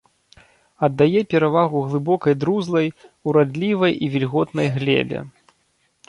[0.85, 2.87] Аддае перавагу глыбокай друзлай,
[3.31, 5.19] урадлівай і вільготнай глебе.